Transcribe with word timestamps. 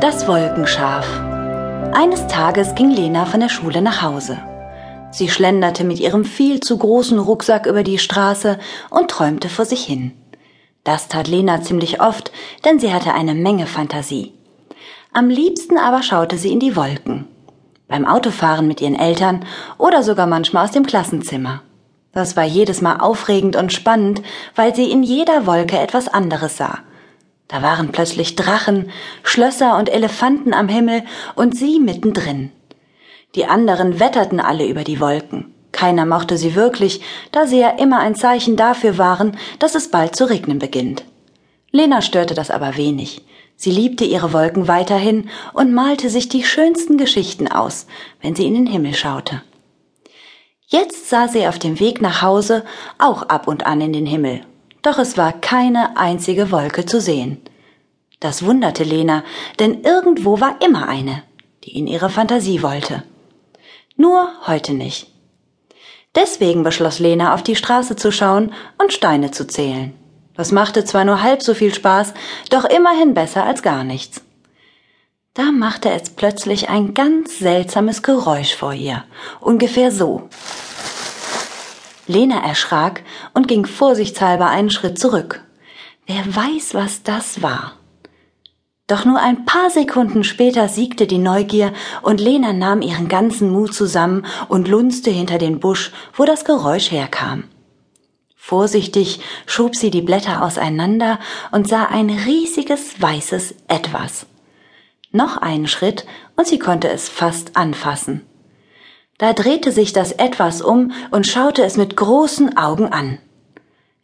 Das 0.00 0.26
Wolkenschaf. 0.26 1.06
Eines 1.92 2.26
Tages 2.26 2.74
ging 2.74 2.90
Lena 2.90 3.26
von 3.26 3.40
der 3.40 3.50
Schule 3.50 3.82
nach 3.82 4.00
Hause. 4.00 4.38
Sie 5.10 5.28
schlenderte 5.28 5.84
mit 5.84 6.00
ihrem 6.00 6.24
viel 6.24 6.60
zu 6.60 6.78
großen 6.78 7.18
Rucksack 7.18 7.66
über 7.66 7.82
die 7.82 7.98
Straße 7.98 8.58
und 8.88 9.10
träumte 9.10 9.50
vor 9.50 9.66
sich 9.66 9.84
hin. 9.84 10.12
Das 10.84 11.08
tat 11.08 11.28
Lena 11.28 11.60
ziemlich 11.60 12.00
oft, 12.00 12.32
denn 12.64 12.78
sie 12.78 12.94
hatte 12.94 13.12
eine 13.12 13.34
Menge 13.34 13.66
Fantasie. 13.66 14.32
Am 15.12 15.28
liebsten 15.28 15.76
aber 15.76 16.02
schaute 16.02 16.38
sie 16.38 16.50
in 16.50 16.60
die 16.60 16.76
Wolken. 16.76 17.28
Beim 17.86 18.06
Autofahren 18.06 18.66
mit 18.66 18.80
ihren 18.80 18.98
Eltern 18.98 19.44
oder 19.76 20.02
sogar 20.02 20.26
manchmal 20.26 20.64
aus 20.64 20.70
dem 20.72 20.86
Klassenzimmer. 20.86 21.60
Das 22.12 22.38
war 22.38 22.44
jedes 22.44 22.80
Mal 22.80 23.00
aufregend 23.00 23.54
und 23.54 23.70
spannend, 23.70 24.22
weil 24.54 24.74
sie 24.74 24.90
in 24.90 25.02
jeder 25.02 25.46
Wolke 25.46 25.78
etwas 25.78 26.08
anderes 26.08 26.56
sah. 26.56 26.78
Da 27.50 27.62
waren 27.62 27.90
plötzlich 27.90 28.36
Drachen, 28.36 28.92
Schlösser 29.24 29.76
und 29.76 29.88
Elefanten 29.88 30.54
am 30.54 30.68
Himmel 30.68 31.02
und 31.34 31.56
sie 31.56 31.80
mittendrin. 31.80 32.52
Die 33.34 33.46
anderen 33.46 33.98
wetterten 33.98 34.38
alle 34.38 34.66
über 34.68 34.84
die 34.84 35.00
Wolken. 35.00 35.52
Keiner 35.72 36.06
mochte 36.06 36.36
sie 36.38 36.54
wirklich, 36.54 37.00
da 37.32 37.46
sie 37.46 37.58
ja 37.58 37.70
immer 37.70 37.98
ein 37.98 38.14
Zeichen 38.14 38.56
dafür 38.56 38.98
waren, 38.98 39.36
dass 39.58 39.74
es 39.74 39.90
bald 39.90 40.14
zu 40.14 40.28
regnen 40.28 40.60
beginnt. 40.60 41.04
Lena 41.72 42.02
störte 42.02 42.34
das 42.34 42.50
aber 42.50 42.76
wenig. 42.76 43.22
Sie 43.56 43.72
liebte 43.72 44.04
ihre 44.04 44.32
Wolken 44.32 44.68
weiterhin 44.68 45.28
und 45.52 45.74
malte 45.74 46.08
sich 46.08 46.28
die 46.28 46.44
schönsten 46.44 46.98
Geschichten 46.98 47.48
aus, 47.48 47.86
wenn 48.22 48.36
sie 48.36 48.46
in 48.46 48.54
den 48.54 48.66
Himmel 48.66 48.94
schaute. 48.94 49.42
Jetzt 50.66 51.10
sah 51.10 51.26
sie 51.26 51.48
auf 51.48 51.58
dem 51.58 51.80
Weg 51.80 52.00
nach 52.00 52.22
Hause 52.22 52.64
auch 52.98 53.22
ab 53.22 53.48
und 53.48 53.66
an 53.66 53.80
in 53.80 53.92
den 53.92 54.06
Himmel 54.06 54.42
doch 54.82 54.98
es 54.98 55.16
war 55.16 55.32
keine 55.32 55.96
einzige 55.96 56.50
Wolke 56.50 56.86
zu 56.86 57.00
sehen. 57.00 57.40
Das 58.20 58.44
wunderte 58.44 58.84
Lena, 58.84 59.24
denn 59.58 59.82
irgendwo 59.82 60.40
war 60.40 60.56
immer 60.64 60.88
eine, 60.88 61.22
die 61.64 61.78
in 61.78 61.86
ihre 61.86 62.10
Fantasie 62.10 62.62
wollte. 62.62 63.02
Nur 63.96 64.28
heute 64.46 64.74
nicht. 64.74 65.08
Deswegen 66.14 66.62
beschloss 66.62 66.98
Lena, 66.98 67.34
auf 67.34 67.42
die 67.42 67.56
Straße 67.56 67.96
zu 67.96 68.10
schauen 68.10 68.52
und 68.78 68.92
Steine 68.92 69.30
zu 69.30 69.46
zählen. 69.46 69.94
Das 70.34 70.52
machte 70.52 70.84
zwar 70.84 71.04
nur 71.04 71.22
halb 71.22 71.42
so 71.42 71.54
viel 71.54 71.72
Spaß, 71.72 72.14
doch 72.50 72.64
immerhin 72.64 73.14
besser 73.14 73.44
als 73.44 73.62
gar 73.62 73.84
nichts. 73.84 74.22
Da 75.34 75.52
machte 75.52 75.90
es 75.90 76.10
plötzlich 76.10 76.68
ein 76.68 76.92
ganz 76.92 77.38
seltsames 77.38 78.02
Geräusch 78.02 78.56
vor 78.56 78.72
ihr, 78.72 79.04
ungefähr 79.40 79.92
so. 79.92 80.28
Lena 82.10 82.44
erschrak 82.44 83.02
und 83.32 83.48
ging 83.48 83.64
vorsichtshalber 83.64 84.48
einen 84.48 84.70
Schritt 84.70 84.98
zurück. 84.98 85.42
Wer 86.06 86.24
weiß, 86.26 86.74
was 86.74 87.02
das 87.02 87.42
war. 87.42 87.76
Doch 88.86 89.04
nur 89.04 89.20
ein 89.20 89.44
paar 89.44 89.70
Sekunden 89.70 90.24
später 90.24 90.68
siegte 90.68 91.06
die 91.06 91.18
Neugier 91.18 91.72
und 92.02 92.20
Lena 92.20 92.52
nahm 92.52 92.82
ihren 92.82 93.06
ganzen 93.06 93.50
Mut 93.50 93.72
zusammen 93.72 94.26
und 94.48 94.66
lunzte 94.66 95.10
hinter 95.10 95.38
den 95.38 95.60
Busch, 95.60 95.92
wo 96.12 96.24
das 96.24 96.44
Geräusch 96.44 96.90
herkam. 96.90 97.44
Vorsichtig 98.34 99.20
schob 99.46 99.76
sie 99.76 99.92
die 99.92 100.02
Blätter 100.02 100.42
auseinander 100.42 101.20
und 101.52 101.68
sah 101.68 101.84
ein 101.84 102.10
riesiges 102.10 103.00
weißes 103.00 103.54
Etwas. 103.68 104.26
Noch 105.12 105.36
einen 105.36 105.68
Schritt 105.68 106.04
und 106.34 106.48
sie 106.48 106.58
konnte 106.58 106.88
es 106.88 107.08
fast 107.08 107.56
anfassen. 107.56 108.26
Da 109.20 109.34
drehte 109.34 109.70
sich 109.70 109.92
das 109.92 110.12
etwas 110.12 110.62
um 110.62 110.92
und 111.10 111.26
schaute 111.26 111.62
es 111.62 111.76
mit 111.76 111.94
großen 111.94 112.56
Augen 112.56 112.90
an. 112.90 113.18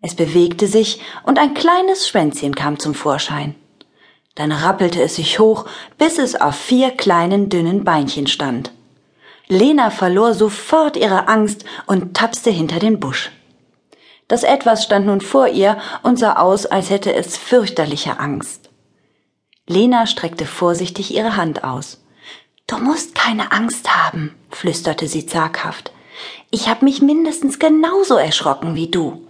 Es 0.03 0.15
bewegte 0.15 0.67
sich 0.67 1.01
und 1.25 1.39
ein 1.39 1.55
kleines 1.55 2.07
Schwänzchen 2.07 2.55
kam 2.55 2.79
zum 2.79 2.93
Vorschein. 2.93 3.55
Dann 4.35 4.53
rappelte 4.53 5.03
es 5.03 5.17
sich 5.17 5.39
hoch, 5.39 5.65
bis 5.97 6.19
es 6.19 6.39
auf 6.39 6.55
vier 6.55 6.91
kleinen 6.91 7.49
dünnen 7.49 7.83
Beinchen 7.83 8.27
stand. 8.27 8.73
Lena 9.49 9.89
verlor 9.89 10.35
sofort 10.35 10.99
ihre 10.99 11.29
Angst 11.29 11.65
und 11.87 12.15
tapste 12.15 12.51
hinter 12.51 12.79
den 12.79 13.01
Busch. 13.01 13.33
Das 14.29 14.43
Etwas 14.43 14.85
stand 14.85 15.07
nun 15.07 15.23
vor 15.23 15.49
ihr 15.49 15.79
und 16.03 16.19
sah 16.19 16.35
aus, 16.35 16.67
als 16.67 16.91
hätte 16.91 17.15
es 17.15 17.39
fürchterliche 17.39 18.21
Angst. 18.21 18.69
Lena 19.67 20.07
streckte 20.07 20.45
vorsichtig 20.45 21.15
ihre 21.15 21.37
Hand 21.37 21.65
aus. 21.65 22.03
Du 22.67 22.79
musst 22.79 23.15
keine 23.15 23.53
Angst 23.53 23.89
haben, 23.89 24.35
flüsterte 24.51 25.07
sie 25.07 25.27
zaghaft. 25.27 25.93
Ich 26.51 26.69
hab 26.69 26.83
mich 26.83 27.01
mindestens 27.01 27.59
genauso 27.59 28.17
erschrocken 28.17 28.75
wie 28.75 28.89
du. 28.89 29.27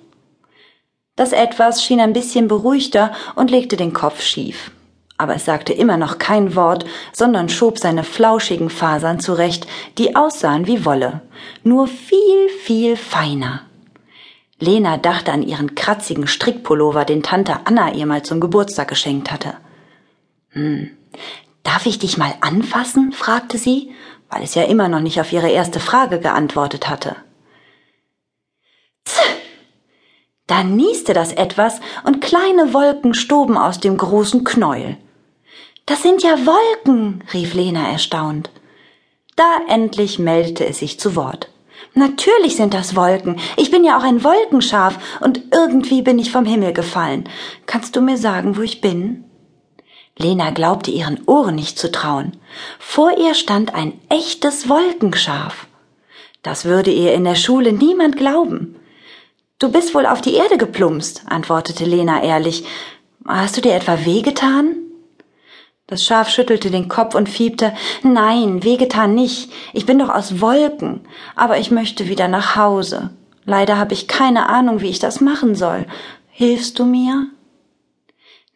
Das 1.17 1.33
Etwas 1.33 1.83
schien 1.83 2.01
ein 2.01 2.13
bisschen 2.13 2.49
beruhigter 2.49 3.13
und 3.35 3.51
legte 3.51 3.77
den 3.77 3.93
Kopf 3.93 4.23
schief. 4.23 4.71
Aber 5.19 5.35
es 5.35 5.47
sagte 5.47 5.73
immer 5.73 5.97
noch 5.97 6.19
kein 6.19 6.55
Wort, 6.55 6.85
sondern 7.13 7.49
schob 7.49 7.79
seine 7.79 8.05
flauschigen 8.05 8.69
Fasern 8.69 9.19
zurecht, 9.19 9.67
die 9.97 10.15
aussahen 10.15 10.67
wie 10.67 10.85
Wolle, 10.85 11.23
nur 11.63 11.89
viel, 11.89 12.49
viel 12.63 12.97
feiner. 12.97 13.63
Lena 14.59 14.97
dachte 14.97 15.33
an 15.33 15.43
ihren 15.43 15.75
kratzigen 15.75 16.27
Strickpullover, 16.27 17.05
den 17.05 17.23
Tante 17.23 17.61
Anna 17.65 17.93
ihr 17.93 18.07
mal 18.07 18.23
zum 18.23 18.41
Geburtstag 18.41 18.89
geschenkt 18.89 19.31
hatte. 19.31 19.55
Hm, 20.51 20.91
Darf 21.67 21.85
ich 21.85 21.99
dich 21.99 22.17
mal 22.17 22.33
anfassen? 22.43 23.11
fragte 23.11 23.59
sie, 23.59 23.91
weil 24.31 24.45
es 24.45 24.55
ja 24.55 24.63
immer 24.63 24.89
noch 24.89 25.01
nicht 25.01 25.21
auf 25.21 25.33
ihre 25.33 25.51
erste 25.51 25.81
Frage 25.81 26.21
geantwortet 26.21 26.89
hatte. 26.89 27.17
Da 30.47 30.63
nieste 30.63 31.13
das 31.13 31.33
etwas 31.33 31.81
und 32.05 32.21
kleine 32.21 32.73
Wolken 32.73 33.15
stoben 33.15 33.59
aus 33.59 33.81
dem 33.81 33.97
großen 33.97 34.45
Knäuel. 34.45 34.97
Das 35.87 36.05
sind 36.05 36.23
ja 36.23 36.39
Wolken, 36.47 37.25
rief 37.33 37.53
Lena 37.53 37.91
erstaunt. 37.91 38.51
Da 39.35 39.59
endlich 39.69 40.21
meldete 40.21 40.65
es 40.67 40.79
sich 40.79 41.01
zu 41.01 41.17
Wort. 41.17 41.51
Natürlich 41.95 42.55
sind 42.55 42.75
das 42.75 42.95
Wolken. 42.95 43.41
Ich 43.57 43.73
bin 43.73 43.83
ja 43.83 43.99
auch 43.99 44.05
ein 44.05 44.23
Wolkenschaf 44.23 45.19
und 45.21 45.43
irgendwie 45.51 46.03
bin 46.03 46.21
ich 46.21 46.31
vom 46.31 46.45
Himmel 46.45 46.73
gefallen. 46.73 47.29
Kannst 47.67 47.97
du 47.97 48.01
mir 48.01 48.19
sagen, 48.19 48.57
wo 48.57 48.63
ich 48.63 48.81
bin? 48.81 49.26
Lena 50.19 50.51
glaubte 50.51 50.91
ihren 50.91 51.23
Ohren 51.27 51.55
nicht 51.55 51.79
zu 51.79 51.93
trauen. 51.93 52.33
Vor 52.79 53.19
ihr 53.19 53.35
stand 53.35 53.75
ein 53.75 54.01
echtes 54.09 54.69
Wolkenschaf. 54.69 55.67
Das 56.43 56.65
würde 56.65 56.91
ihr 56.91 57.13
in 57.13 57.25
der 57.25 57.35
Schule 57.35 57.73
niemand 57.73 58.17
glauben. 58.17 58.77
Du 59.59 59.71
bist 59.71 59.95
wohl 59.95 60.07
auf 60.07 60.21
die 60.21 60.35
Erde 60.35 60.59
geplumpst, 60.59 61.23
antwortete 61.27 61.85
Lena 61.85 62.23
ehrlich. 62.23 62.65
Hast 63.27 63.57
du 63.57 63.61
dir 63.61 63.75
etwa 63.75 64.05
wehgetan? 64.05 64.77
Das 65.87 66.05
Schaf 66.05 66.31
schüttelte 66.31 66.71
den 66.71 66.89
Kopf 66.89 67.15
und 67.15 67.29
fiebte. 67.29 67.73
Nein, 68.03 68.65
wehgetan 68.65 69.15
nicht. 69.15 69.53
Ich 69.73 69.87
bin 69.87 69.99
doch 69.99 70.09
aus 70.09 70.41
Wolken. 70.41 71.03
Aber 71.37 71.59
ich 71.59 71.71
möchte 71.71 72.09
wieder 72.09 72.27
nach 72.27 72.57
Hause. 72.57 73.11
Leider 73.45 73.79
habe 73.79 73.95
ich 73.95 74.09
keine 74.09 74.49
Ahnung, 74.49 74.81
wie 74.81 74.91
ich 74.91 74.99
das 74.99 75.21
machen 75.21 75.55
soll. 75.55 75.87
Hilfst 76.29 76.79
du 76.79 76.85
mir? 76.85 77.29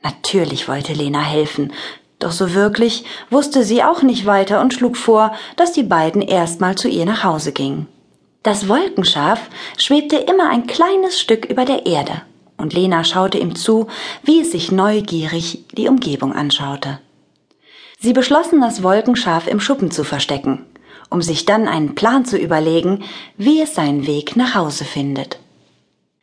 Natürlich 0.02 0.68
wollte 0.68 0.92
Lena 0.92 1.20
helfen, 1.20 1.72
doch 2.20 2.32
so 2.32 2.54
wirklich 2.54 3.04
wusste 3.30 3.64
sie 3.64 3.82
auch 3.82 4.02
nicht 4.02 4.26
weiter 4.26 4.60
und 4.60 4.74
schlug 4.74 4.96
vor, 4.96 5.32
dass 5.56 5.72
die 5.72 5.82
beiden 5.82 6.22
erstmal 6.22 6.74
zu 6.74 6.88
ihr 6.88 7.06
nach 7.06 7.24
Hause 7.24 7.52
gingen. 7.52 7.88
Das 8.42 8.68
Wolkenschaf 8.68 9.40
schwebte 9.78 10.16
immer 10.16 10.48
ein 10.50 10.66
kleines 10.66 11.18
Stück 11.18 11.46
über 11.46 11.64
der 11.64 11.86
Erde, 11.86 12.22
und 12.56 12.74
Lena 12.74 13.04
schaute 13.04 13.38
ihm 13.38 13.54
zu, 13.54 13.86
wie 14.22 14.40
es 14.40 14.52
sich 14.52 14.70
neugierig 14.70 15.64
die 15.72 15.88
Umgebung 15.88 16.32
anschaute. 16.34 17.00
Sie 17.98 18.12
beschlossen, 18.12 18.60
das 18.60 18.82
Wolkenschaf 18.82 19.46
im 19.46 19.60
Schuppen 19.60 19.90
zu 19.90 20.04
verstecken, 20.04 20.64
um 21.10 21.20
sich 21.20 21.44
dann 21.44 21.68
einen 21.68 21.94
Plan 21.94 22.24
zu 22.24 22.38
überlegen, 22.38 23.02
wie 23.36 23.60
es 23.60 23.74
seinen 23.74 24.06
Weg 24.06 24.36
nach 24.36 24.54
Hause 24.54 24.84
findet. 24.84 25.38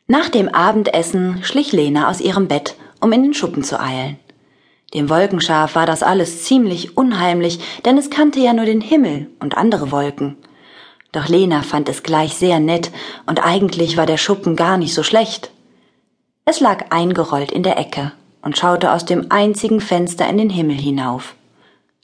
Nach 0.08 0.30
dem 0.30 0.48
Abendessen 0.50 1.44
schlich 1.44 1.72
Lena 1.72 2.09
aus 2.09 2.22
ihrem 2.22 2.48
Bett 2.48 2.76
um 3.02 3.11
in 3.11 3.23
den 3.23 3.34
Schuppen 3.34 3.64
zu 3.64 3.79
eilen. 3.79 4.17
Dem 4.94 5.09
Wolkenschaf 5.09 5.76
war 5.76 5.85
das 5.85 6.02
alles 6.02 6.44
ziemlich 6.44 6.96
unheimlich, 6.97 7.59
denn 7.84 7.97
es 7.97 8.09
kannte 8.09 8.40
ja 8.40 8.53
nur 8.53 8.66
den 8.66 8.82
Himmel 8.82 9.29
und 9.40 9.58
andere 9.58 9.91
Wolken. 9.91 10.38
Doch 11.11 11.28
Lena 11.28 11.61
fand 11.61 11.90
es 11.90 12.03
gleich 12.03 12.35
sehr 12.35 12.59
nett, 12.59 12.91
und 13.26 13.44
eigentlich 13.46 13.97
war 13.97 14.05
der 14.05 14.17
Schuppen 14.17 14.55
gar 14.55 14.78
nicht 14.78 14.94
so 14.94 15.03
schlecht. 15.03 15.52
Es 16.46 16.59
lag 16.59 16.91
eingerollt 16.91 17.52
in 17.52 17.64
der 17.64 17.78
Ecke 17.78 18.14
und 18.41 18.58
schaute 18.58 18.91
aus 18.91 19.03
dem 19.03 19.32
einzigen 19.32 19.82
Fenster 19.82 20.28
in 20.29 20.38
den 20.38 20.49
Himmel 20.49 20.78
hinauf. 20.78 21.35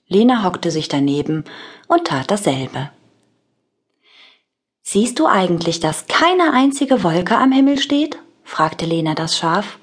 Lena 0.08 0.44
hockte 0.44 0.70
sich 0.70 0.90
daneben 0.90 1.46
und 1.88 2.06
tat 2.06 2.30
dasselbe. 2.30 2.90
Siehst 4.82 5.18
du 5.20 5.28
eigentlich, 5.28 5.80
dass 5.80 6.08
keine 6.08 6.52
einzige 6.52 7.04
Wolke 7.04 7.38
am 7.38 7.54
Himmel 7.54 7.80
steht? 7.80 8.20
fragte 8.44 8.86
Lena 8.86 9.16
das 9.16 9.38
Schaf. 9.38 9.80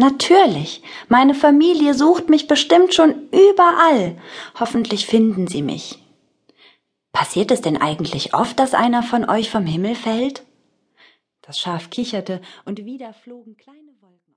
Natürlich. 0.00 0.82
Meine 1.08 1.34
Familie 1.34 1.92
sucht 1.92 2.30
mich 2.30 2.48
bestimmt 2.48 2.94
schon 2.94 3.28
überall. 3.32 4.16
Hoffentlich 4.58 5.04
finden 5.04 5.46
sie 5.46 5.60
mich. 5.60 5.98
Passiert 7.12 7.50
es 7.50 7.60
denn 7.60 7.76
eigentlich 7.76 8.32
oft, 8.32 8.58
dass 8.58 8.72
einer 8.72 9.02
von 9.02 9.28
euch 9.28 9.50
vom 9.50 9.66
Himmel 9.66 9.94
fällt? 9.94 10.46
Das 11.42 11.60
Schaf 11.60 11.90
kicherte 11.90 12.40
und 12.64 12.82
wieder 12.86 13.12
flogen 13.12 13.58
kleine 13.58 13.92
Wolken. 14.00 14.29